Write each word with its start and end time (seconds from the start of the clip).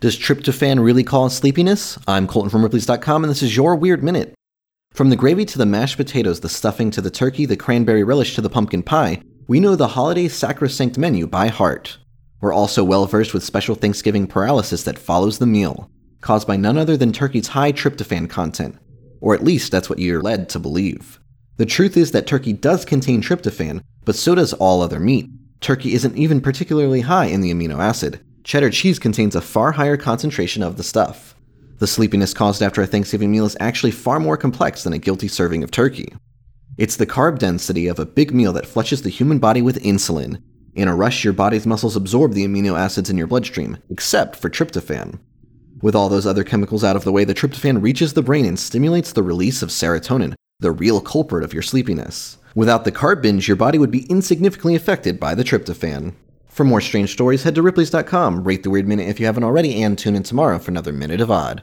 Does 0.00 0.16
tryptophan 0.16 0.82
really 0.82 1.04
cause 1.04 1.36
sleepiness? 1.36 1.98
I'm 2.08 2.26
Colton 2.26 2.48
from 2.48 2.62
Ripley's.com, 2.62 3.22
and 3.22 3.30
this 3.30 3.42
is 3.42 3.54
your 3.54 3.76
Weird 3.76 4.02
Minute. 4.02 4.32
From 4.94 5.10
the 5.10 5.16
gravy 5.16 5.44
to 5.44 5.58
the 5.58 5.66
mashed 5.66 5.98
potatoes, 5.98 6.40
the 6.40 6.48
stuffing 6.48 6.90
to 6.92 7.02
the 7.02 7.10
turkey, 7.10 7.44
the 7.44 7.54
cranberry 7.54 8.02
relish 8.02 8.34
to 8.34 8.40
the 8.40 8.48
pumpkin 8.48 8.82
pie, 8.82 9.20
we 9.46 9.60
know 9.60 9.76
the 9.76 9.88
holiday 9.88 10.26
sacrosanct 10.26 10.96
menu 10.96 11.26
by 11.26 11.48
heart. 11.48 11.98
We're 12.40 12.54
also 12.54 12.82
well 12.82 13.04
versed 13.04 13.34
with 13.34 13.44
special 13.44 13.74
Thanksgiving 13.74 14.26
paralysis 14.26 14.84
that 14.84 14.98
follows 14.98 15.38
the 15.38 15.44
meal, 15.44 15.90
caused 16.22 16.46
by 16.46 16.56
none 16.56 16.78
other 16.78 16.96
than 16.96 17.12
turkey's 17.12 17.48
high 17.48 17.70
tryptophan 17.70 18.30
content. 18.30 18.78
Or 19.20 19.34
at 19.34 19.44
least 19.44 19.70
that's 19.70 19.90
what 19.90 19.98
you're 19.98 20.22
led 20.22 20.48
to 20.48 20.58
believe. 20.58 21.20
The 21.58 21.66
truth 21.66 21.98
is 21.98 22.12
that 22.12 22.26
turkey 22.26 22.54
does 22.54 22.86
contain 22.86 23.20
tryptophan, 23.20 23.82
but 24.06 24.16
so 24.16 24.34
does 24.34 24.54
all 24.54 24.80
other 24.80 24.98
meat. 24.98 25.28
Turkey 25.60 25.92
isn't 25.92 26.16
even 26.16 26.40
particularly 26.40 27.02
high 27.02 27.26
in 27.26 27.42
the 27.42 27.52
amino 27.52 27.80
acid. 27.80 28.24
Cheddar 28.44 28.70
cheese 28.70 28.98
contains 28.98 29.36
a 29.36 29.40
far 29.40 29.72
higher 29.72 29.96
concentration 29.96 30.62
of 30.62 30.76
the 30.76 30.82
stuff. 30.82 31.34
The 31.78 31.86
sleepiness 31.86 32.34
caused 32.34 32.62
after 32.62 32.82
a 32.82 32.86
Thanksgiving 32.86 33.30
meal 33.30 33.46
is 33.46 33.56
actually 33.60 33.92
far 33.92 34.20
more 34.20 34.36
complex 34.36 34.82
than 34.82 34.92
a 34.92 34.98
guilty 34.98 35.28
serving 35.28 35.62
of 35.62 35.70
turkey. 35.70 36.12
It's 36.76 36.96
the 36.96 37.06
carb 37.06 37.38
density 37.38 37.86
of 37.86 37.98
a 37.98 38.06
big 38.06 38.32
meal 38.32 38.52
that 38.54 38.66
flushes 38.66 39.02
the 39.02 39.10
human 39.10 39.38
body 39.38 39.62
with 39.62 39.82
insulin. 39.82 40.42
In 40.74 40.88
a 40.88 40.94
rush, 40.94 41.24
your 41.24 41.32
body's 41.32 41.66
muscles 41.66 41.96
absorb 41.96 42.32
the 42.32 42.46
amino 42.46 42.78
acids 42.78 43.10
in 43.10 43.18
your 43.18 43.26
bloodstream, 43.26 43.78
except 43.90 44.36
for 44.36 44.48
tryptophan. 44.48 45.18
With 45.82 45.94
all 45.94 46.08
those 46.08 46.26
other 46.26 46.44
chemicals 46.44 46.84
out 46.84 46.96
of 46.96 47.04
the 47.04 47.12
way, 47.12 47.24
the 47.24 47.34
tryptophan 47.34 47.82
reaches 47.82 48.12
the 48.12 48.22
brain 48.22 48.46
and 48.46 48.58
stimulates 48.58 49.12
the 49.12 49.22
release 49.22 49.62
of 49.62 49.70
serotonin, 49.70 50.34
the 50.60 50.72
real 50.72 51.00
culprit 51.00 51.44
of 51.44 51.52
your 51.52 51.62
sleepiness. 51.62 52.38
Without 52.54 52.84
the 52.84 52.92
carb 52.92 53.22
binge, 53.22 53.48
your 53.48 53.56
body 53.56 53.78
would 53.78 53.90
be 53.90 54.06
insignificantly 54.10 54.74
affected 54.74 55.18
by 55.18 55.34
the 55.34 55.44
tryptophan. 55.44 56.14
For 56.50 56.64
more 56.64 56.80
strange 56.80 57.12
stories, 57.12 57.44
head 57.44 57.54
to 57.54 57.62
Ripley's.com, 57.62 58.42
rate 58.44 58.64
the 58.64 58.70
Weird 58.70 58.88
Minute 58.88 59.08
if 59.08 59.20
you 59.20 59.26
haven't 59.26 59.44
already, 59.44 59.82
and 59.82 59.96
tune 59.96 60.16
in 60.16 60.24
tomorrow 60.24 60.58
for 60.58 60.72
another 60.72 60.92
Minute 60.92 61.20
of 61.20 61.30
Odd. 61.30 61.62